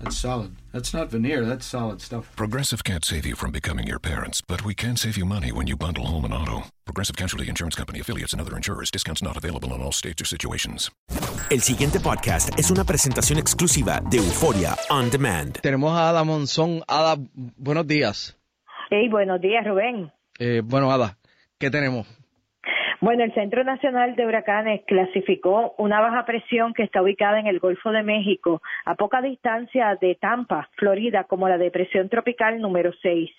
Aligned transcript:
That's 0.00 0.16
solid. 0.16 0.56
That's 0.72 0.94
not 0.94 1.10
veneer. 1.10 1.44
That's 1.44 1.66
solid 1.66 2.00
stuff. 2.00 2.30
Progressive 2.36 2.84
can't 2.84 3.04
save 3.04 3.26
you 3.26 3.34
from 3.34 3.50
becoming 3.50 3.86
your 3.86 3.98
parents, 3.98 4.40
but 4.40 4.64
we 4.64 4.74
can 4.74 4.96
save 4.96 5.16
you 5.16 5.24
money 5.24 5.50
when 5.52 5.66
you 5.66 5.76
bundle 5.76 6.06
home 6.06 6.24
and 6.24 6.32
auto. 6.32 6.64
Progressive 6.84 7.16
Casualty 7.16 7.48
Insurance 7.48 7.74
Company 7.74 8.00
affiliates 8.00 8.32
and 8.32 8.40
other 8.40 8.56
insurers. 8.56 8.90
Discounts 8.90 9.22
not 9.22 9.36
available 9.36 9.74
in 9.74 9.82
all 9.82 9.92
states 9.92 10.22
or 10.22 10.24
situations. 10.24 10.90
El 11.50 11.60
siguiente 11.62 11.98
podcast 12.00 12.50
es 12.58 12.70
una 12.70 12.84
presentación 12.84 13.38
exclusiva 13.38 14.00
de 14.10 14.18
Euforia 14.18 14.76
On 14.90 15.10
Demand. 15.10 15.60
Tenemos 15.62 15.92
a 15.92 16.10
Ada 16.10 16.24
Monzón. 16.24 16.82
Ada, 16.86 17.16
buenos 17.56 17.86
días. 17.86 18.36
Hey, 18.90 19.08
buenos 19.08 19.40
días, 19.40 19.64
Rubén. 19.66 20.12
Eh, 20.38 20.62
bueno, 20.64 20.92
Ada, 20.92 21.18
¿qué 21.58 21.70
tenemos? 21.70 22.06
Bueno, 23.00 23.22
el 23.22 23.32
Centro 23.32 23.62
Nacional 23.62 24.16
de 24.16 24.26
Huracanes 24.26 24.82
clasificó 24.84 25.74
una 25.78 26.00
baja 26.00 26.24
presión 26.24 26.74
que 26.74 26.82
está 26.82 27.00
ubicada 27.00 27.38
en 27.38 27.46
el 27.46 27.60
Golfo 27.60 27.92
de 27.92 28.02
México, 28.02 28.60
a 28.84 28.96
poca 28.96 29.22
distancia 29.22 29.96
de 30.00 30.16
Tampa, 30.16 30.68
Florida, 30.76 31.22
como 31.24 31.48
la 31.48 31.58
depresión 31.58 32.08
tropical 32.08 32.60
número 32.60 32.92
6. 33.00 33.30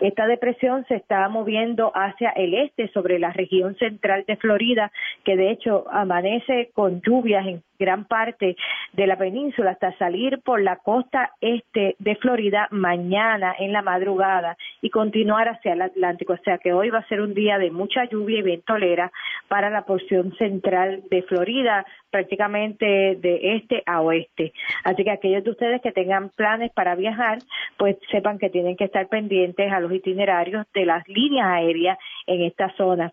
Esta 0.00 0.26
depresión 0.26 0.84
se 0.86 0.96
está 0.96 1.28
moviendo 1.28 1.92
hacia 1.94 2.30
el 2.30 2.54
este 2.54 2.88
sobre 2.88 3.18
la 3.18 3.32
región 3.32 3.76
central 3.76 4.24
de 4.26 4.36
Florida, 4.36 4.92
que 5.24 5.36
de 5.36 5.50
hecho 5.50 5.84
amanece 5.90 6.70
con 6.74 7.00
lluvias 7.02 7.46
en 7.46 7.62
gran 7.78 8.04
parte 8.06 8.56
de 8.92 9.06
la 9.06 9.16
península 9.16 9.70
hasta 9.70 9.96
salir 9.98 10.40
por 10.44 10.60
la 10.60 10.76
costa 10.76 11.30
este 11.40 11.94
de 11.98 12.16
Florida 12.16 12.66
mañana 12.70 13.54
en 13.58 13.72
la 13.72 13.82
madrugada 13.82 14.56
y 14.82 14.90
continuar 14.90 15.48
hacia 15.48 15.74
el 15.74 15.82
Atlántico. 15.82 16.32
O 16.32 16.38
sea 16.44 16.58
que 16.58 16.72
hoy 16.72 16.90
va 16.90 16.98
a 16.98 17.08
ser 17.08 17.20
un 17.20 17.34
día 17.34 17.58
de 17.58 17.70
mucha 17.70 18.04
lluvia 18.04 18.38
y 18.40 18.42
ventolera 18.42 19.12
para 19.46 19.70
la 19.70 19.82
porción 19.82 20.34
central 20.36 21.02
de 21.10 21.22
Florida, 21.22 21.86
prácticamente 22.10 23.16
de 23.16 23.56
este 23.56 23.82
a 23.86 24.00
oeste. 24.00 24.52
Así 24.84 25.04
que 25.04 25.10
aquellos 25.10 25.44
de 25.44 25.50
ustedes 25.50 25.80
que 25.80 25.92
tengan 25.92 26.30
planes 26.30 26.72
para 26.72 26.94
viajar, 26.94 27.38
pues 27.76 27.96
sepan 28.10 28.38
que 28.38 28.50
tienen 28.50 28.76
que 28.76 28.84
estar 28.84 29.08
pendientes 29.08 29.57
a 29.66 29.80
los 29.80 29.92
itinerarios 29.92 30.66
de 30.72 30.86
las 30.86 31.06
líneas 31.08 31.46
aéreas 31.48 31.98
en 32.26 32.42
esta 32.42 32.72
zona. 32.76 33.12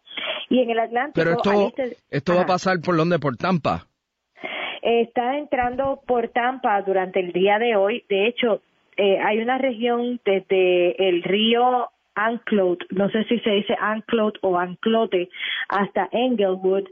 Y 0.50 0.59
en 0.61 0.69
el 0.69 0.79
Atlántico... 0.79 1.13
Pero 1.16 1.31
esto, 1.31 1.67
este- 1.67 1.97
esto 2.09 2.35
va 2.35 2.41
a 2.41 2.45
pasar 2.45 2.78
por 2.83 2.95
donde, 2.95 3.17
por 3.19 3.35
Tampa. 3.38 3.88
está 4.81 5.38
entrando 5.38 6.01
por 6.05 6.29
Tampa 6.29 6.81
durante 6.81 7.19
el 7.19 7.31
día 7.31 7.57
de 7.57 7.75
hoy. 7.75 8.03
De 8.09 8.28
hecho, 8.28 8.61
eh, 8.97 9.17
hay 9.19 9.39
una 9.39 9.57
región 9.57 10.19
desde 10.23 11.09
el 11.09 11.23
río 11.23 11.89
Anclote, 12.16 12.86
no 12.92 13.09
sé 13.09 13.24
si 13.26 13.40
se 13.40 13.52
dice 13.52 13.76
Anclote 13.80 14.40
o 14.42 14.58
Anclote, 14.58 15.30
hasta 15.70 16.08
Englewood. 16.12 16.86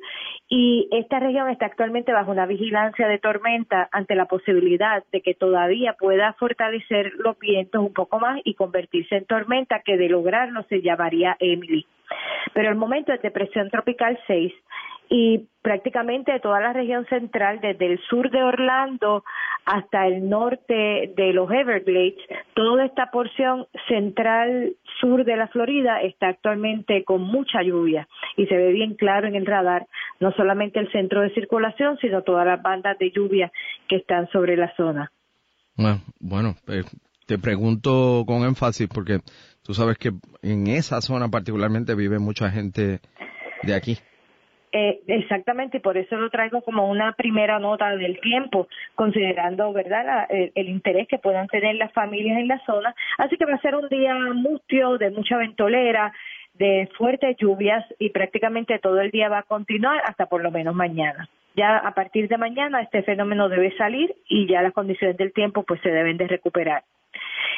Y 0.50 0.88
esta 0.92 1.20
región 1.20 1.50
está 1.50 1.66
actualmente 1.66 2.14
bajo 2.14 2.32
una 2.32 2.46
vigilancia 2.46 3.08
de 3.08 3.18
tormenta 3.18 3.90
ante 3.92 4.16
la 4.16 4.26
posibilidad 4.26 5.04
de 5.12 5.22
que 5.22 5.34
todavía 5.34 5.94
pueda 5.94 6.34
fortalecer 6.34 7.14
los 7.18 7.40
vientos 7.40 7.82
un 7.82 7.94
poco 7.94 8.20
más 8.20 8.40
y 8.44 8.54
convertirse 8.54 9.16
en 9.16 9.26
tormenta, 9.26 9.80
que 9.80 9.98
de 9.98 10.10
lograrlo 10.10 10.64
se 10.70 10.82
llamaría 10.82 11.36
Emily. 11.40 11.86
Pero 12.54 12.70
el 12.70 12.76
momento 12.76 13.14
es 13.14 13.22
depresión 13.22 13.70
tropical 13.70 14.20
6 14.28 14.54
y 15.16 15.48
prácticamente 15.62 16.40
toda 16.40 16.60
la 16.60 16.74
región 16.74 17.06
central, 17.06 17.60
desde 17.62 17.86
el 17.86 18.00
sur 18.10 18.32
de 18.32 18.42
Orlando 18.42 19.24
hasta 19.64 20.08
el 20.08 20.28
norte 20.28 21.14
de 21.16 21.34
los 21.34 21.52
Everglades, 21.52 22.16
toda 22.56 22.84
esta 22.84 23.12
porción 23.12 23.68
central 23.88 24.74
sur 25.00 25.24
de 25.24 25.38
la 25.38 25.50
Florida 25.50 26.02
está 26.02 26.30
actualmente 26.30 27.04
con 27.04 27.22
mucha 27.22 27.62
lluvia 27.62 28.08
y 28.38 28.48
se 28.48 28.58
ve 28.58 28.72
bien 28.72 28.96
claro 28.96 29.28
en 29.28 29.36
el 29.36 29.46
radar 29.46 29.86
no 30.20 30.32
solamente 30.32 30.80
el 30.80 30.92
centro 30.92 31.22
de 31.22 31.32
circulación, 31.36 32.00
sino 32.02 32.24
todas 32.24 32.48
las 32.48 32.64
bandas 32.64 32.98
de 32.98 33.12
lluvia 33.12 33.52
que 33.88 33.98
están 33.98 34.28
sobre 34.32 34.58
la 34.58 34.76
zona. 34.76 35.12
Bueno, 36.20 36.56
eh, 36.68 36.86
te 37.28 37.38
pregunto 37.38 38.24
con 38.26 38.46
énfasis 38.46 38.88
porque 38.88 39.20
tú 39.64 39.76
sabes 39.76 40.00
que 40.00 40.10
en 40.42 40.66
esa 40.66 41.02
zona 41.02 41.30
particularmente 41.30 41.94
vive 41.94 42.18
mucha 42.18 42.50
gente 42.50 43.00
de 43.62 43.76
aquí. 43.76 44.00
Eh, 44.76 45.02
exactamente, 45.06 45.80
por 45.80 45.98
eso 45.98 46.16
lo 46.18 46.32
traigo 46.32 46.62
como 46.64 46.90
una 46.90 47.12
primera 47.14 47.60
nota 47.60 47.96
del 47.96 48.20
tiempo, 48.20 48.68
considerando, 48.96 49.72
¿verdad?, 49.72 50.04
la- 50.04 50.24
el, 50.24 50.52
el 50.56 50.68
interés 50.70 51.08
que 51.08 51.20
puedan 51.20 51.48
tener 51.48 51.76
las 51.76 51.92
familias 51.94 52.40
en 52.40 52.48
la 52.48 52.58
zona. 52.66 52.96
Así 53.20 53.38
que 53.38 53.46
va 53.46 53.54
a 53.54 53.62
ser 53.62 53.76
un 53.76 53.88
día 53.88 54.16
mustio, 54.34 54.98
de 54.98 55.12
mucha 55.12 55.38
ventolera, 55.38 56.12
de 56.56 56.90
fuertes 56.98 57.38
lluvias 57.38 57.86
y 58.00 58.10
prácticamente 58.10 58.80
todo 58.80 59.00
el 59.00 59.12
día 59.12 59.30
va 59.30 59.40
a 59.40 59.44
continuar 59.44 60.02
hasta 60.06 60.26
por 60.26 60.42
lo 60.42 60.50
menos 60.50 60.74
mañana. 60.74 61.30
Ya 61.56 61.78
a 61.78 61.94
partir 61.94 62.28
de 62.28 62.38
mañana 62.40 62.82
este 62.82 63.04
fenómeno 63.04 63.50
debe 63.50 63.76
salir 63.78 64.16
y 64.28 64.48
ya 64.48 64.64
las 64.64 64.74
condiciones 64.74 65.18
del 65.18 65.34
tiempo 65.34 65.62
pues 65.64 65.82
se 65.82 65.90
deben 65.92 66.18
de 66.18 66.28
recuperar. 66.28 66.84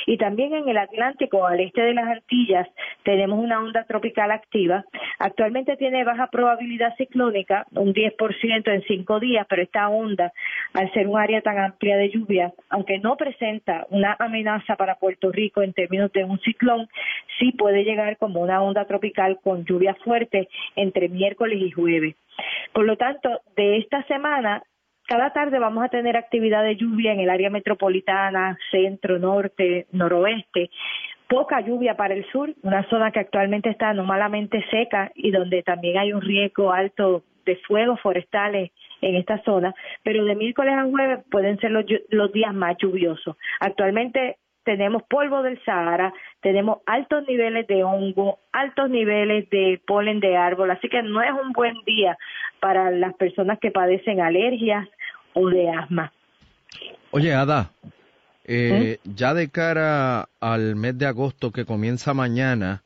Y 0.05 0.17
también 0.17 0.53
en 0.53 0.67
el 0.69 0.77
Atlántico, 0.77 1.45
al 1.45 1.59
este 1.59 1.81
de 1.81 1.93
las 1.93 2.07
Antillas, 2.07 2.67
tenemos 3.03 3.39
una 3.39 3.59
onda 3.59 3.83
tropical 3.85 4.31
activa. 4.31 4.85
Actualmente 5.19 5.77
tiene 5.77 6.03
baja 6.03 6.27
probabilidad 6.27 6.95
ciclónica, 6.97 7.65
un 7.71 7.93
10% 7.93 8.73
en 8.73 8.83
cinco 8.83 9.19
días, 9.19 9.45
pero 9.49 9.61
esta 9.61 9.89
onda, 9.89 10.31
al 10.73 10.91
ser 10.93 11.07
un 11.07 11.19
área 11.19 11.41
tan 11.41 11.57
amplia 11.57 11.97
de 11.97 12.09
lluvia, 12.09 12.53
aunque 12.69 12.99
no 12.99 13.15
presenta 13.15 13.85
una 13.89 14.15
amenaza 14.19 14.75
para 14.75 14.95
Puerto 14.95 15.31
Rico 15.31 15.61
en 15.61 15.73
términos 15.73 16.11
de 16.11 16.23
un 16.23 16.39
ciclón, 16.39 16.87
sí 17.39 17.51
puede 17.51 17.83
llegar 17.83 18.17
como 18.17 18.41
una 18.41 18.61
onda 18.61 18.85
tropical 18.85 19.39
con 19.43 19.65
lluvia 19.65 19.95
fuerte 20.03 20.49
entre 20.75 21.09
miércoles 21.09 21.59
y 21.61 21.71
jueves. 21.71 22.15
Por 22.73 22.85
lo 22.85 22.97
tanto, 22.97 23.41
de 23.55 23.77
esta 23.77 24.03
semana 24.03 24.63
cada 25.07 25.31
tarde 25.31 25.59
vamos 25.59 25.83
a 25.83 25.89
tener 25.89 26.17
actividad 26.17 26.63
de 26.63 26.75
lluvia 26.75 27.13
en 27.13 27.19
el 27.19 27.29
área 27.29 27.49
metropolitana, 27.49 28.57
centro, 28.71 29.19
norte, 29.19 29.87
noroeste. 29.91 30.69
Poca 31.27 31.61
lluvia 31.61 31.95
para 31.95 32.13
el 32.13 32.25
sur, 32.31 32.53
una 32.61 32.87
zona 32.89 33.11
que 33.11 33.19
actualmente 33.19 33.69
está 33.69 33.89
anormalmente 33.89 34.63
seca 34.69 35.11
y 35.15 35.31
donde 35.31 35.63
también 35.63 35.97
hay 35.97 36.13
un 36.13 36.21
riesgo 36.21 36.71
alto 36.71 37.23
de 37.45 37.55
fuegos 37.67 37.99
forestales 38.01 38.71
en 39.01 39.15
esta 39.15 39.41
zona, 39.43 39.73
pero 40.03 40.23
de 40.25 40.35
miércoles 40.35 40.73
a 40.75 40.83
jueves 40.83 41.19
pueden 41.29 41.59
ser 41.59 41.71
los, 41.71 41.85
los 42.09 42.31
días 42.31 42.53
más 42.53 42.75
lluviosos. 42.77 43.37
Actualmente 43.59 44.37
tenemos 44.63 45.03
polvo 45.03 45.43
del 45.43 45.63
Sahara, 45.63 46.11
tenemos 46.41 46.79
altos 46.87 47.25
niveles 47.27 47.67
de 47.67 47.83
hongo, 47.83 48.39
altos 48.51 48.89
niveles 48.89 49.47
de 49.51 49.79
polen 49.85 50.19
de 50.19 50.35
árbol, 50.35 50.71
así 50.71 50.89
que 50.89 51.03
no 51.03 51.21
es 51.21 51.31
un 51.31 51.53
buen 51.53 51.75
día 51.85 52.17
para 52.59 52.89
las 52.89 53.13
personas 53.13 53.59
que 53.59 53.71
padecen 53.71 54.21
alergias 54.21 54.87
o 55.35 55.49
de 55.49 55.69
asma. 55.69 56.11
Oye, 57.11 57.33
Ada, 57.33 57.71
eh, 58.43 58.99
¿Mm? 59.03 59.15
ya 59.15 59.33
de 59.33 59.49
cara 59.49 60.29
al 60.39 60.75
mes 60.75 60.97
de 60.97 61.05
agosto 61.05 61.51
que 61.51 61.65
comienza 61.65 62.13
mañana, 62.13 62.83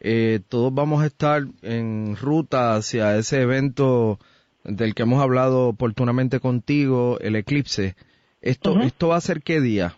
eh, 0.00 0.40
todos 0.48 0.72
vamos 0.74 1.02
a 1.02 1.06
estar 1.06 1.44
en 1.62 2.16
ruta 2.16 2.76
hacia 2.76 3.16
ese 3.16 3.40
evento 3.40 4.18
del 4.64 4.94
que 4.94 5.04
hemos 5.04 5.22
hablado 5.22 5.68
oportunamente 5.68 6.40
contigo, 6.40 7.18
el 7.20 7.36
eclipse. 7.36 7.96
¿Esto, 8.42 8.80
¿esto 8.82 9.08
va 9.08 9.16
a 9.16 9.20
ser 9.20 9.42
qué 9.42 9.60
día? 9.60 9.96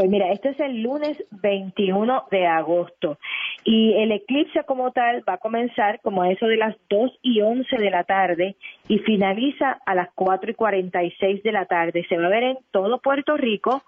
Pues 0.00 0.08
mira, 0.08 0.32
este 0.32 0.48
es 0.48 0.60
el 0.60 0.80
lunes 0.80 1.22
21 1.30 2.24
de 2.30 2.46
agosto 2.46 3.18
y 3.64 3.92
el 3.98 4.12
eclipse 4.12 4.64
como 4.64 4.92
tal 4.92 5.22
va 5.28 5.34
a 5.34 5.36
comenzar 5.36 6.00
como 6.00 6.22
a 6.22 6.30
eso 6.30 6.46
de 6.46 6.56
las 6.56 6.74
2 6.88 7.18
y 7.20 7.42
11 7.42 7.76
de 7.76 7.90
la 7.90 8.04
tarde 8.04 8.56
y 8.88 9.00
finaliza 9.00 9.78
a 9.84 9.94
las 9.94 10.08
4 10.14 10.52
y 10.52 10.54
46 10.54 11.42
de 11.42 11.52
la 11.52 11.66
tarde. 11.66 12.06
Se 12.08 12.16
va 12.16 12.28
a 12.28 12.30
ver 12.30 12.44
en 12.44 12.58
todo 12.70 13.02
Puerto 13.02 13.36
Rico 13.36 13.82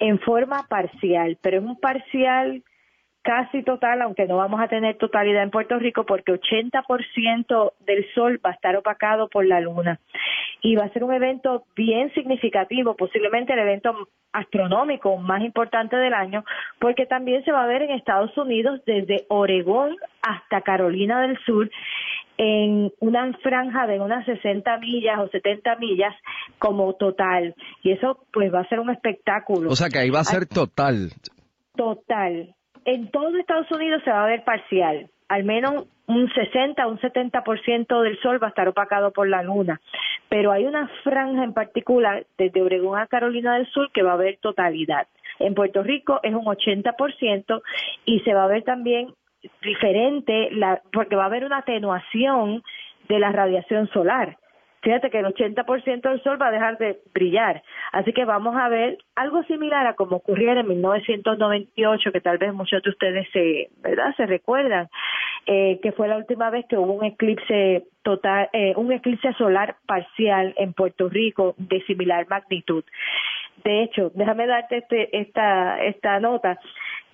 en 0.00 0.18
forma 0.18 0.66
parcial, 0.68 1.38
pero 1.40 1.58
es 1.58 1.64
un 1.64 1.78
parcial 1.78 2.64
casi 3.22 3.62
total, 3.62 4.02
aunque 4.02 4.26
no 4.26 4.38
vamos 4.38 4.60
a 4.60 4.66
tener 4.66 4.98
totalidad 4.98 5.44
en 5.44 5.50
Puerto 5.50 5.78
Rico 5.78 6.04
porque 6.04 6.32
80% 6.32 7.72
del 7.86 8.04
sol 8.14 8.40
va 8.44 8.50
a 8.50 8.54
estar 8.54 8.74
opacado 8.74 9.28
por 9.28 9.46
la 9.46 9.60
luna. 9.60 10.00
Y 10.62 10.76
va 10.76 10.84
a 10.84 10.92
ser 10.92 11.04
un 11.04 11.12
evento 11.12 11.64
bien 11.74 12.12
significativo, 12.14 12.94
posiblemente 12.94 13.52
el 13.52 13.58
evento 13.58 14.08
astronómico 14.32 15.16
más 15.18 15.42
importante 15.42 15.96
del 15.96 16.14
año, 16.14 16.44
porque 16.78 17.04
también 17.04 17.44
se 17.44 17.52
va 17.52 17.64
a 17.64 17.66
ver 17.66 17.82
en 17.82 17.90
Estados 17.90 18.36
Unidos 18.38 18.80
desde 18.86 19.26
Oregón 19.28 19.96
hasta 20.22 20.62
Carolina 20.62 21.20
del 21.22 21.36
Sur 21.44 21.68
en 22.38 22.92
una 23.00 23.32
franja 23.42 23.86
de 23.86 24.00
unas 24.00 24.24
60 24.24 24.78
millas 24.78 25.18
o 25.18 25.28
70 25.28 25.76
millas 25.76 26.14
como 26.58 26.94
total. 26.94 27.54
Y 27.82 27.92
eso 27.92 28.24
pues 28.32 28.54
va 28.54 28.60
a 28.60 28.68
ser 28.68 28.80
un 28.80 28.90
espectáculo. 28.90 29.68
O 29.70 29.76
sea 29.76 29.88
que 29.88 29.98
ahí 29.98 30.10
va 30.10 30.20
a 30.20 30.24
ser 30.24 30.46
total. 30.46 31.10
Total 31.76 32.54
en 32.84 33.10
todo 33.10 33.36
Estados 33.36 33.70
Unidos 33.70 34.02
se 34.04 34.10
va 34.10 34.24
a 34.24 34.28
ver 34.28 34.44
parcial, 34.44 35.08
al 35.28 35.44
menos 35.44 35.86
un 36.06 36.30
60, 36.32 36.86
un 36.86 36.98
70% 36.98 38.02
del 38.02 38.20
sol 38.20 38.42
va 38.42 38.48
a 38.48 38.50
estar 38.50 38.68
opacado 38.68 39.12
por 39.12 39.28
la 39.28 39.42
luna, 39.42 39.80
pero 40.32 40.50
hay 40.50 40.64
una 40.64 40.88
franja 41.04 41.44
en 41.44 41.52
particular 41.52 42.24
desde 42.38 42.62
Oregón 42.62 42.98
a 42.98 43.06
Carolina 43.06 43.52
del 43.56 43.66
Sur 43.66 43.92
que 43.92 44.02
va 44.02 44.12
a 44.12 44.14
haber 44.14 44.38
totalidad. 44.38 45.06
En 45.38 45.54
Puerto 45.54 45.82
Rico 45.82 46.20
es 46.22 46.32
un 46.32 46.46
80% 46.46 47.62
y 48.06 48.20
se 48.20 48.32
va 48.32 48.44
a 48.44 48.46
ver 48.46 48.62
también 48.62 49.12
diferente 49.60 50.48
la, 50.52 50.80
porque 50.90 51.16
va 51.16 51.24
a 51.24 51.26
haber 51.26 51.44
una 51.44 51.58
atenuación 51.58 52.62
de 53.10 53.18
la 53.18 53.30
radiación 53.30 53.88
solar 53.88 54.38
fíjate 54.82 55.10
que 55.10 55.20
el 55.20 55.26
80% 55.26 56.02
del 56.02 56.22
sol 56.22 56.40
va 56.40 56.48
a 56.48 56.52
dejar 56.52 56.76
de 56.78 56.98
brillar. 57.14 57.62
Así 57.92 58.12
que 58.12 58.24
vamos 58.24 58.56
a 58.56 58.68
ver 58.68 58.98
algo 59.14 59.42
similar 59.44 59.86
a 59.86 59.94
como 59.94 60.16
ocurriera 60.16 60.60
en 60.60 60.68
1998, 60.68 62.12
que 62.12 62.20
tal 62.20 62.38
vez 62.38 62.52
muchos 62.52 62.82
de 62.82 62.90
ustedes 62.90 63.26
se, 63.32 63.68
¿verdad? 63.80 64.14
se 64.16 64.26
recuerdan, 64.26 64.88
eh, 65.46 65.78
que 65.82 65.92
fue 65.92 66.08
la 66.08 66.16
última 66.16 66.50
vez 66.50 66.66
que 66.68 66.76
hubo 66.76 66.92
un 66.92 67.04
eclipse 67.04 67.84
total, 68.02 68.48
eh, 68.52 68.74
un 68.76 68.92
eclipse 68.92 69.32
solar 69.34 69.76
parcial 69.86 70.54
en 70.56 70.72
Puerto 70.72 71.08
Rico 71.08 71.54
de 71.58 71.82
similar 71.84 72.26
magnitud. 72.28 72.84
De 73.64 73.82
hecho, 73.84 74.10
déjame 74.14 74.46
darte 74.46 74.78
este, 74.78 75.16
esta, 75.16 75.82
esta 75.84 76.18
nota. 76.18 76.58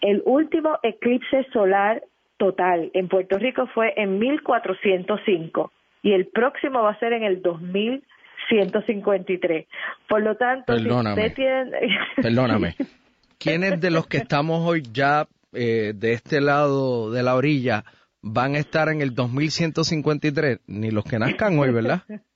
El 0.01 0.23
último 0.25 0.79
eclipse 0.83 1.45
solar 1.53 2.03
total 2.39 2.91
en 2.95 3.09
Puerto 3.09 3.37
Rico 3.37 3.67
fue 3.75 3.93
en 3.97 4.19
1405 4.19 5.73
y 6.03 6.13
el 6.13 6.27
próximo 6.27 6.83
va 6.83 6.91
a 6.91 6.99
ser 6.99 7.13
en 7.13 7.23
el 7.25 7.43
2153. 7.43 9.67
Por 10.09 10.23
lo 10.23 10.37
tanto, 10.37 10.65
perdóname, 10.67 11.15
si 11.15 11.21
usted 11.29 11.35
tiene... 11.35 11.71
perdóname. 12.23 12.75
¿Quiénes 13.39 13.81
de 13.81 13.91
los 13.91 14.07
que 14.07 14.19
estamos 14.19 14.67
hoy 14.67 14.83
ya 14.93 15.27
eh, 15.53 15.93
de 15.95 16.13
este 16.13 16.41
lado 16.41 17.11
de 17.11 17.23
la 17.23 17.37
orilla 17.37 17.85
van 18.21 18.55
a 18.55 18.59
estar 18.59 18.89
en 18.89 19.01
el 19.01 19.15
2153? 19.15 20.61
Ni 20.67 20.91
los 20.91 21.05
que 21.05 21.19
nazcan 21.19 21.59
hoy, 21.59 21.73
¿verdad? 21.73 22.03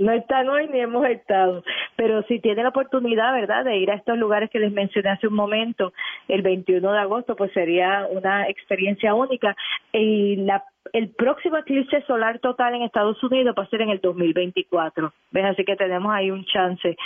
no 0.00 0.12
están 0.12 0.48
hoy 0.48 0.66
ni 0.68 0.80
hemos 0.80 1.06
estado. 1.06 1.62
Pero 1.94 2.22
si 2.22 2.40
tiene 2.40 2.62
la 2.62 2.70
oportunidad, 2.70 3.32
¿verdad?, 3.34 3.64
de 3.64 3.76
ir 3.76 3.90
a 3.90 3.96
estos 3.96 4.16
lugares 4.18 4.50
que 4.50 4.58
les 4.58 4.72
mencioné 4.72 5.10
hace 5.10 5.28
un 5.28 5.34
momento, 5.34 5.92
el 6.26 6.42
21 6.42 6.92
de 6.92 6.98
agosto, 6.98 7.36
pues 7.36 7.52
sería 7.52 8.06
una 8.10 8.48
experiencia 8.48 9.14
única. 9.14 9.54
Y 9.92 10.36
la, 10.36 10.64
el 10.94 11.10
próximo 11.10 11.58
eclipse 11.58 12.02
solar 12.06 12.38
total 12.38 12.74
en 12.74 12.82
Estados 12.82 13.22
Unidos 13.22 13.54
va 13.56 13.64
a 13.64 13.68
ser 13.68 13.82
en 13.82 13.90
el 13.90 14.00
2024. 14.00 15.12
¿Ves? 15.30 15.44
Así 15.44 15.64
que 15.64 15.76
tenemos 15.76 16.12
ahí 16.12 16.30
un 16.30 16.44
chance. 16.46 16.96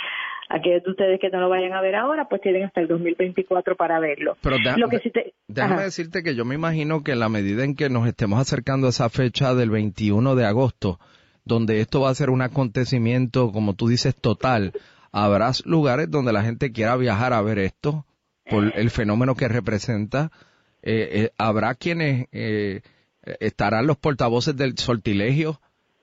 Aquellos 0.47 0.83
de 0.83 0.91
ustedes 0.91 1.19
que 1.19 1.29
no 1.29 1.41
lo 1.41 1.49
vayan 1.49 1.73
a 1.73 1.81
ver 1.81 1.95
ahora, 1.95 2.29
pues 2.29 2.39
tienen 2.39 2.63
hasta 2.63 2.79
el 2.79 2.87
2024 2.87 3.75
para 3.75 3.99
verlo. 3.99 4.37
Pero 4.41 4.57
lo 4.77 4.89
que 4.89 5.33
déjame 5.47 5.81
decirte 5.81 6.21
que 6.21 6.35
yo 6.35 6.45
me 6.45 6.53
imagino 6.53 7.03
que 7.03 7.13
en 7.13 7.19
la 7.19 7.29
medida 7.29 7.65
en 7.65 7.75
que 7.75 7.89
nos 7.89 8.07
estemos 8.07 8.39
acercando 8.39 8.85
a 8.85 8.91
esa 8.91 9.09
fecha 9.09 9.55
del 9.55 9.71
21 9.71 10.35
de 10.35 10.45
agosto, 10.45 10.99
donde 11.45 11.79
esto 11.79 12.01
va 12.01 12.09
a 12.09 12.15
ser 12.15 12.31
un 12.31 12.41
acontecimiento, 12.41 13.51
como 13.51 13.75
tú 13.75 13.87
dices, 13.87 14.15
total. 14.15 14.73
Habrá 15.11 15.51
lugares 15.63 16.09
donde 16.11 16.33
la 16.33 16.43
gente 16.43 16.71
quiera 16.71 16.97
viajar 16.97 17.31
a 17.33 17.41
ver 17.41 17.59
esto 17.59 18.05
por 18.49 18.77
el 18.77 18.89
fenómeno 18.89 19.35
que 19.35 19.47
representa. 19.47 20.31
Eh, 20.81 21.09
eh, 21.11 21.31
habrá 21.37 21.75
quienes 21.75 22.27
eh, 22.31 22.81
estarán 23.39 23.87
los 23.87 23.97
portavoces 23.97 24.55
del 24.55 24.77
sortilegio 24.77 25.59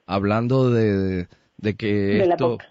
hablando 0.07 0.71
de, 0.71 1.29
de, 1.57 1.75
que 1.75 2.21
esto, 2.21 2.59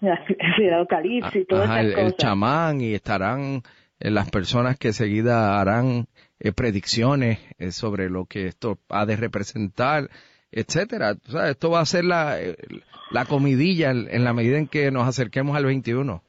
y 1.34 1.44
todo 1.44 1.64
el, 1.64 1.98
el, 1.98 2.16
chamán 2.16 2.80
y 2.80 2.94
estarán 2.94 3.62
las 3.98 4.30
personas 4.30 4.78
que 4.78 4.92
seguida 4.92 5.60
harán 5.60 6.06
predicciones 6.54 7.38
sobre 7.70 8.10
lo 8.10 8.26
que 8.26 8.46
esto 8.46 8.78
ha 8.88 9.06
de 9.06 9.16
representar 9.16 10.10
etcétera. 10.52 11.14
Esto 11.48 11.70
va 11.70 11.80
a 11.80 11.86
ser 11.86 12.04
la, 12.04 12.36
la 13.10 13.24
comidilla 13.24 13.90
en 13.90 14.24
la 14.24 14.32
medida 14.32 14.58
en 14.58 14.68
que 14.68 14.90
nos 14.90 15.08
acerquemos 15.08 15.56
al 15.56 15.64
21. 15.64 16.22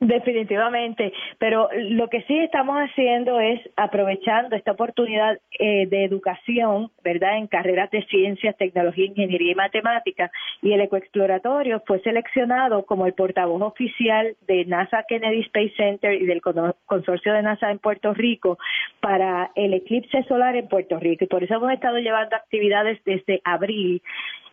Definitivamente, 0.00 1.12
pero 1.38 1.68
lo 1.74 2.08
que 2.08 2.22
sí 2.22 2.38
estamos 2.38 2.74
haciendo 2.78 3.38
es 3.38 3.60
aprovechando 3.76 4.56
esta 4.56 4.72
oportunidad 4.72 5.38
eh, 5.58 5.86
de 5.88 6.04
educación, 6.06 6.90
¿verdad?, 7.04 7.36
en 7.36 7.48
carreras 7.48 7.90
de 7.90 8.02
ciencias, 8.06 8.56
tecnología, 8.56 9.04
ingeniería 9.04 9.52
y 9.52 9.54
matemática, 9.54 10.30
y 10.62 10.72
el 10.72 10.80
ecoexploratorio 10.80 11.82
fue 11.86 12.00
seleccionado 12.00 12.86
como 12.86 13.04
el 13.04 13.12
portavoz 13.12 13.60
oficial 13.60 14.36
de 14.46 14.64
NASA 14.64 15.04
Kennedy 15.06 15.40
Space 15.40 15.74
Center 15.76 16.14
y 16.14 16.24
del 16.24 16.40
consorcio 16.86 17.34
de 17.34 17.42
NASA 17.42 17.70
en 17.70 17.78
Puerto 17.78 18.14
Rico 18.14 18.56
para 19.00 19.50
el 19.54 19.74
eclipse 19.74 20.22
solar 20.24 20.56
en 20.56 20.68
Puerto 20.68 20.98
Rico, 20.98 21.24
y 21.24 21.28
por 21.28 21.42
eso 21.42 21.54
hemos 21.54 21.72
estado 21.72 21.98
llevando 21.98 22.36
actividades 22.36 23.02
desde 23.04 23.40
abril 23.44 24.02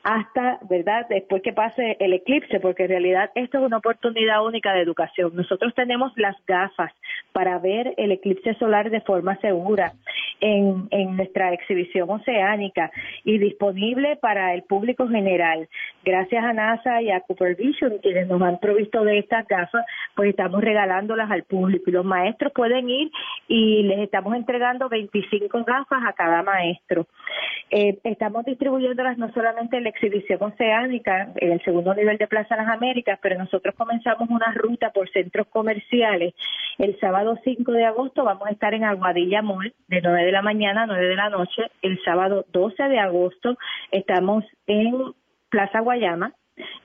hasta, 0.04 0.60
¿verdad?, 0.70 1.06
después 1.10 1.42
que 1.42 1.52
pase 1.52 1.98
el 2.00 2.14
eclipse, 2.14 2.62
porque 2.62 2.84
en 2.84 2.90
realidad 2.90 3.30
esto 3.36 3.58
es 3.58 3.64
una 3.66 3.78
oportunidad 3.78 4.46
única 4.46 4.72
de 4.72 4.82
educación. 4.82 5.36
Nosotros 5.36 5.74
tenemos 5.76 6.14
las 6.16 6.36
gafas 6.46 6.94
para 7.34 7.60
ver 7.60 7.94
el 7.98 8.14
eclipse 8.14 8.54
solar 8.54 8.90
de 8.90 9.02
forma 9.02 9.36
segura 9.42 9.92
en, 10.40 10.88
en 10.92 11.18
nuestra 11.18 11.52
exhibición 11.52 12.10
oceánica 12.10 12.90
y 13.26 13.38
disponible 13.38 14.16
para 14.16 14.54
el 14.54 14.64
público 14.64 15.10
general. 15.10 15.68
Gracias 16.08 16.42
a 16.42 16.54
NASA 16.54 17.02
y 17.02 17.12
a 17.12 17.20
Cooper 17.20 17.58
Vision, 17.58 17.98
quienes 18.02 18.30
nos 18.30 18.42
han 18.42 18.60
provisto 18.60 19.04
de 19.04 19.20
estas 19.20 19.46
gafas, 19.46 19.84
pues 20.16 20.30
estamos 20.30 20.62
regalándolas 20.62 21.30
al 21.30 21.44
público 21.44 21.92
los 21.92 22.06
maestros 22.06 22.54
pueden 22.54 22.90
ir 22.90 23.12
y 23.50 23.84
les 23.84 24.00
estamos 24.00 24.34
entregando 24.34 24.88
25 24.88 25.66
gafas 25.66 26.04
a 26.08 26.14
cada 26.14 26.44
maestro. 26.44 27.08
Eh, 27.70 28.00
estamos 28.06 28.46
distribuyéndolas 28.46 29.18
no 29.18 29.34
solamente 29.34 29.76
en 29.76 29.84
la 29.84 29.90
exhibición 29.90 30.42
oceánica, 30.42 31.34
en 31.36 31.52
el 31.52 31.62
segundo 31.66 31.94
nivel 31.94 32.18
de 32.18 32.28
Plaza 32.28 32.56
Las 32.56 32.70
Américas, 32.70 33.20
pero 33.22 33.38
nosotros 33.38 33.76
comenzamos 33.76 34.30
una 34.30 34.54
ruta 34.54 34.92
por 34.92 35.10
centros 35.10 35.48
comerciales. 35.48 36.34
El 36.78 36.98
sábado 37.02 37.38
5 37.44 37.70
de 37.74 37.84
agosto 37.84 38.24
vamos 38.24 38.48
a 38.48 38.52
estar 38.52 38.74
en 38.74 38.86
Aguadilla 38.86 39.42
Mall 39.42 39.74
de 39.90 40.02
9 40.02 40.24
de 40.24 40.32
la 40.32 40.42
mañana 40.42 40.84
a 40.84 40.88
9 40.88 41.06
de 41.06 41.16
la 41.16 41.30
noche. 41.30 41.64
El 41.82 42.02
sábado 42.06 42.46
12 42.54 42.82
de 42.84 43.00
agosto 43.00 43.58
estamos 43.92 44.46
en 44.68 45.14
Plaza 45.50 45.80
Guayama. 45.82 46.34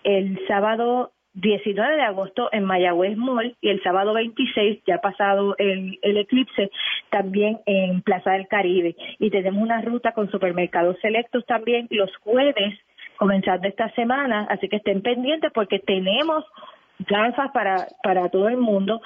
El 0.04 0.38
sábado 0.47 1.12
19 1.35 1.97
de 1.97 2.02
agosto 2.02 2.49
en 2.52 2.64
Mayagüez 2.64 3.16
Mall 3.16 3.57
y 3.61 3.71
el 3.71 3.83
sábado 3.83 4.12
26, 4.12 4.83
ya 4.87 4.99
pasado 4.99 5.54
el, 5.59 5.99
el, 6.02 6.16
eclipse, 6.19 6.71
también 7.11 7.61
en 7.64 8.02
Plaza 8.02 8.33
del 8.33 8.49
Caribe. 8.49 8.95
Y 9.19 9.31
tenemos 9.31 9.62
una 9.62 9.81
ruta 9.81 10.12
con 10.12 10.31
supermercados 10.31 10.97
selectos 11.00 11.47
también 11.47 11.87
los 11.90 12.14
jueves, 12.19 12.78
comenzando 13.16 13.66
esta 13.69 13.88
semana, 13.95 14.47
así 14.50 14.69
que 14.69 14.76
estén 14.76 15.00
pendientes 15.00 15.50
porque 15.54 15.78
tenemos 15.78 16.45
gafas 17.09 17.51
para, 17.53 17.87
para 18.03 18.29
todo 18.29 18.49
el 18.49 18.57
mundo. 18.57 19.01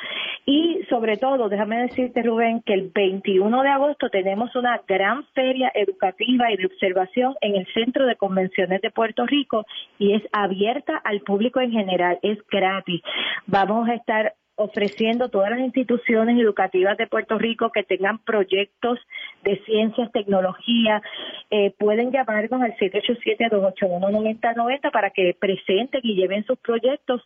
Y 0.44 0.80
sobre 0.88 1.16
todo, 1.16 1.48
déjame 1.48 1.82
decirte, 1.82 2.22
Rubén, 2.22 2.62
que 2.62 2.74
el 2.74 2.90
21 2.94 3.62
de 3.62 3.68
agosto 3.68 4.08
tenemos 4.10 4.54
una 4.54 4.80
gran 4.86 5.24
feria 5.34 5.70
educativa 5.74 6.50
y 6.52 6.56
de 6.56 6.66
observación 6.66 7.34
en 7.40 7.56
el 7.56 7.66
Centro 7.74 8.06
de 8.06 8.16
Convenciones 8.16 8.80
de 8.80 8.90
Puerto 8.90 9.26
Rico 9.26 9.66
y 9.98 10.14
es 10.14 10.22
abierta 10.32 10.96
al 11.04 11.20
público 11.20 11.60
en 11.60 11.72
general, 11.72 12.18
es 12.22 12.38
gratis. 12.48 13.02
Vamos 13.46 13.88
a 13.88 13.94
estar 13.94 14.34
ofreciendo 14.56 15.28
todas 15.28 15.50
las 15.50 15.60
instituciones 15.60 16.38
educativas 16.38 16.96
de 16.96 17.06
Puerto 17.06 17.38
Rico 17.38 17.70
que 17.70 17.82
tengan 17.82 18.18
proyectos 18.18 18.98
de 19.44 19.62
ciencias, 19.64 20.10
tecnología, 20.12 21.02
eh, 21.50 21.74
pueden 21.78 22.10
llamarnos 22.10 22.62
al 22.62 22.74
787-281-9090 22.76 24.90
para 24.90 25.10
que 25.10 25.36
presenten 25.38 26.00
y 26.02 26.16
lleven 26.16 26.46
sus 26.46 26.58
proyectos 26.58 27.22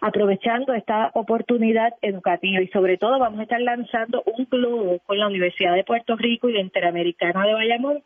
aprovechando 0.00 0.72
esta 0.72 1.10
oportunidad 1.14 1.92
educativa 2.00 2.62
y 2.62 2.68
sobre 2.68 2.96
todo 2.96 3.18
vamos 3.18 3.40
a 3.40 3.44
estar 3.44 3.60
lanzando 3.60 4.22
un 4.24 4.46
globo 4.50 4.98
con 5.06 5.18
la 5.18 5.26
Universidad 5.26 5.74
de 5.74 5.84
Puerto 5.84 6.16
Rico 6.16 6.48
y 6.48 6.54
la 6.54 6.60
Interamericana 6.60 7.46
de 7.46 7.54
Bayamón 7.54 8.02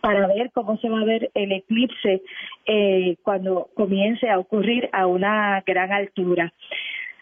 para 0.00 0.26
ver 0.26 0.50
cómo 0.52 0.76
se 0.78 0.88
va 0.88 1.00
a 1.00 1.04
ver 1.04 1.30
el 1.34 1.52
eclipse 1.52 2.22
eh, 2.66 3.16
cuando 3.22 3.68
comience 3.74 4.28
a 4.28 4.38
ocurrir 4.38 4.88
a 4.92 5.06
una 5.06 5.62
gran 5.66 5.92
altura. 5.92 6.52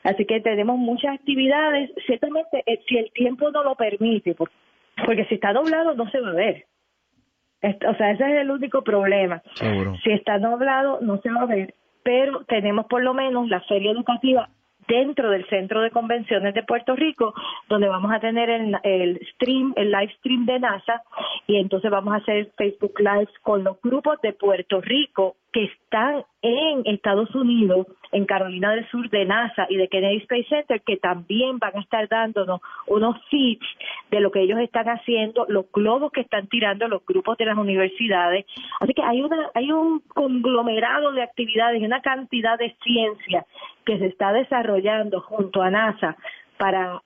Así 0.07 0.25
que 0.25 0.41
tenemos 0.41 0.79
muchas 0.79 1.15
actividades, 1.15 1.91
ciertamente 2.07 2.63
eh, 2.65 2.81
si 2.87 2.97
el 2.97 3.11
tiempo 3.11 3.51
no 3.51 3.65
lo 3.65 3.75
permite, 3.75 4.37
porque 4.37 5.25
si 5.25 5.35
está 5.35 5.53
doblado 5.53 5.95
no 5.95 6.09
se 6.11 6.21
va 6.21 6.31
a 6.31 6.35
ver. 6.35 6.65
O 7.89 7.95
sea, 7.97 8.13
ese 8.13 8.23
es 8.23 8.41
el 8.43 8.51
único 8.53 8.83
problema. 8.83 9.43
Si 10.05 10.13
está 10.13 10.39
doblado 10.39 11.01
no 11.01 11.21
se 11.21 11.31
va 11.33 11.43
a 11.43 11.47
ver, 11.47 11.75
pero 12.05 12.45
tenemos 12.45 12.87
por 12.87 13.03
lo 13.03 13.15
menos 13.15 13.49
la 13.49 13.61
feria 13.63 13.91
educativa 13.91 14.49
dentro 14.87 15.29
del 15.31 15.45
Centro 15.49 15.81
de 15.81 15.91
Convenciones 15.91 16.55
de 16.55 16.63
Puerto 16.63 16.95
Rico, 16.95 17.35
donde 17.69 17.89
vamos 17.89 18.13
a 18.13 18.21
tener 18.21 18.49
el, 18.49 18.77
el, 18.85 19.21
stream, 19.35 19.73
el 19.75 19.91
live 19.91 20.15
stream 20.19 20.47
de 20.47 20.61
NASA, 20.61 21.03
y 21.49 21.57
entonces 21.57 21.91
vamos 21.91 22.15
a 22.15 22.19
hacer 22.19 22.53
Facebook 22.57 22.95
Live 23.01 23.33
con 23.43 23.65
los 23.65 23.81
grupos 23.83 24.21
de 24.23 24.33
Puerto 24.35 24.81
Rico 24.81 25.35
que 25.57 25.65
están 25.65 26.23
en 26.43 26.83
Estados 26.85 27.35
Unidos, 27.35 27.87
en 28.13 28.27
Carolina 28.27 28.73
del 28.73 28.87
Sur 28.91 29.09
de 29.09 29.25
NASA 29.25 29.67
y 29.71 29.77
de 29.77 29.89
Kennedy 29.89 30.19
Space 30.19 30.49
Center, 30.51 30.83
que 30.83 30.99
también 30.99 31.59
van 31.59 31.75
a 31.75 31.81
estar 31.81 32.07
dándonos 32.11 32.61
unos 32.87 33.17
feeds 33.31 33.67
de 34.11 34.21
lo 34.21 34.31
que 34.31 34.43
ellos 34.43 34.59
están 34.59 34.85
haciendo, 34.87 35.47
los 35.49 35.65
globos 35.73 36.13
que 36.13 36.21
están 36.21 36.47
tirando 36.49 36.89
los 36.89 37.07
grupos 37.07 37.39
de 37.39 37.47
las 37.47 37.57
universidades. 37.57 38.45
Así 38.81 38.93
que 38.93 39.03
hay, 39.03 39.23
una, 39.23 39.51
hay 39.55 39.73
un 39.73 40.01
conglomerado 40.01 41.13
de 41.13 41.23
actividades 41.23 41.83
una 41.83 42.03
cantidad 42.03 42.59
de 42.59 42.77
ciencia 42.83 43.47
que 43.87 43.99
se 43.99 44.09
está 44.09 44.35
desarrollando 44.35 45.23
junto 45.23 45.63
a 45.63 45.71
NASA 45.71 46.19
para 46.59 47.01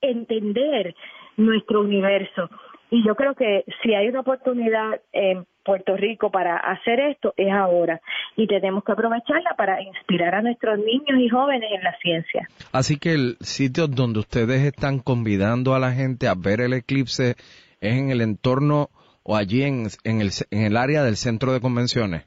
entender 0.00 0.94
nuestro 1.36 1.80
universo. 1.80 2.48
Y 2.92 3.04
yo 3.04 3.16
creo 3.16 3.34
que 3.34 3.64
si 3.82 3.92
hay 3.92 4.06
una 4.06 4.20
oportunidad 4.20 5.00
en 5.12 5.46
Puerto 5.66 5.96
Rico 5.96 6.30
para 6.30 6.56
hacer 6.56 7.00
esto, 7.00 7.34
es 7.36 7.52
ahora. 7.52 8.00
Y 8.36 8.46
tenemos 8.46 8.84
que 8.84 8.92
aprovecharla 8.92 9.54
para 9.56 9.82
inspirar 9.82 10.36
a 10.36 10.42
nuestros 10.42 10.78
niños 10.78 11.18
y 11.18 11.28
jóvenes 11.28 11.68
en 11.74 11.82
la 11.82 11.96
ciencia. 11.98 12.48
Así 12.72 12.98
que 12.98 13.12
el 13.12 13.36
sitio 13.40 13.88
donde 13.88 14.20
ustedes 14.20 14.62
están 14.62 15.00
convidando 15.00 15.74
a 15.74 15.80
la 15.80 15.92
gente 15.92 16.28
a 16.28 16.34
ver 16.34 16.60
el 16.60 16.72
eclipse 16.72 17.34
es 17.80 17.98
en 17.98 18.10
el 18.10 18.20
entorno 18.20 18.88
o 19.24 19.36
allí 19.36 19.64
en, 19.64 19.88
en, 20.04 20.20
el, 20.20 20.30
en 20.52 20.62
el 20.62 20.76
área 20.76 21.02
del 21.02 21.16
centro 21.16 21.52
de 21.52 21.60
convenciones. 21.60 22.24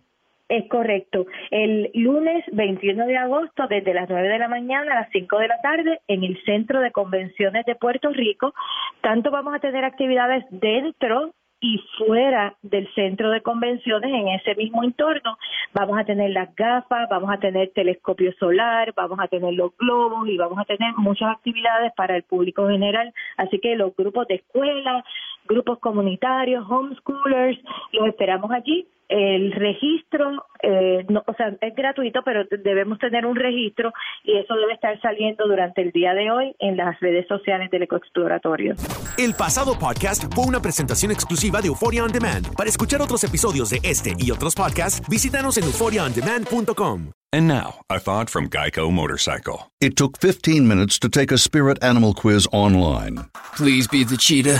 Es 0.49 0.67
correcto. 0.67 1.27
El 1.51 1.91
lunes 1.93 2.43
21 2.51 3.05
de 3.05 3.17
agosto, 3.17 3.67
desde 3.69 3.93
las 3.93 4.09
9 4.09 4.27
de 4.27 4.39
la 4.39 4.47
mañana 4.47 4.93
a 4.93 5.01
las 5.01 5.09
5 5.11 5.37
de 5.37 5.47
la 5.47 5.61
tarde, 5.61 5.99
en 6.07 6.23
el 6.23 6.43
Centro 6.43 6.81
de 6.81 6.91
Convenciones 6.91 7.67
de 7.67 7.75
Puerto 7.75 8.09
Rico, 8.09 8.53
tanto 9.01 9.29
vamos 9.29 9.53
a 9.53 9.59
tener 9.59 9.85
actividades 9.85 10.43
dentro 10.49 11.35
y 11.61 11.77
fuera 11.97 12.55
del 12.61 12.87
centro 12.93 13.31
de 13.31 13.41
convenciones, 13.41 14.11
en 14.11 14.29
ese 14.29 14.55
mismo 14.55 14.83
entorno, 14.83 15.37
vamos 15.73 15.99
a 15.99 16.05
tener 16.05 16.31
las 16.31 16.55
gafas, 16.55 17.09
vamos 17.09 17.29
a 17.31 17.37
tener 17.37 17.71
telescopio 17.73 18.31
solar, 18.39 18.93
vamos 18.95 19.19
a 19.19 19.27
tener 19.27 19.53
los 19.53 19.75
globos 19.77 20.27
y 20.29 20.37
vamos 20.37 20.57
a 20.57 20.65
tener 20.65 20.93
muchas 20.95 21.31
actividades 21.31 21.91
para 21.97 22.15
el 22.15 22.23
público 22.23 22.67
general. 22.67 23.13
Así 23.35 23.59
que 23.59 23.75
los 23.75 23.95
grupos 23.95 24.27
de 24.27 24.35
escuela, 24.35 25.03
grupos 25.49 25.79
comunitarios, 25.79 26.63
homeschoolers, 26.69 27.59
los 27.91 28.07
esperamos 28.07 28.51
allí 28.51 28.87
el 29.09 29.51
registro, 29.53 30.45
eh, 30.61 31.03
no, 31.09 31.23
o 31.25 31.33
sea, 31.33 31.51
es 31.59 31.75
gratuito, 31.75 32.21
pero 32.23 32.43
debemos 32.63 32.99
tener 32.99 33.25
un 33.25 33.35
registro 33.35 33.91
y 34.23 34.37
eso 34.37 34.53
debe 34.55 34.73
estar 34.73 35.01
saliendo 35.01 35.47
durante 35.47 35.81
el 35.81 35.91
día 35.91 36.13
de 36.13 36.29
hoy 36.29 36.55
en 36.59 36.77
las 36.77 36.99
redes 36.99 37.27
sociales 37.27 37.71
del 37.71 37.83
Ecoexploratorio. 37.83 38.75
El 39.17 39.33
pasado 39.33 39.77
podcast 39.79 40.31
fue 40.33 40.45
una 40.45 40.61
presentación 40.61 41.11
exclusiva 41.11 41.59
de 41.59 41.67
Euphoria 41.67 42.03
On 42.03 42.11
Demand. 42.11 42.55
Para 42.55 42.69
escuchar 42.69 43.01
otros 43.01 43.23
episodios 43.23 43.71
de 43.71 43.79
este 43.83 44.13
y 44.19 44.29
otros 44.29 44.53
podcasts, 44.53 45.01
visítanos 45.09 45.57
en 45.57 45.63
euphoriaondemand.com. 45.65 47.11
And 47.31 47.47
now, 47.47 47.81
a 47.89 47.99
thought 47.99 48.29
from 48.29 48.49
Geico 48.49 48.91
Motorcycle. 48.91 49.71
It 49.79 49.95
took 49.95 50.17
15 50.19 50.67
minutes 50.67 50.97
to 50.99 51.09
take 51.09 51.31
a 51.31 51.37
spirit 51.37 51.83
animal 51.83 52.15
quiz 52.15 52.47
online. 52.51 53.25
Please 53.55 53.87
be 53.87 54.03
the 54.03 54.17
cheetah. 54.17 54.59